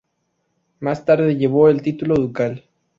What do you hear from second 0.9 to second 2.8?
tarde llevó el título ducal.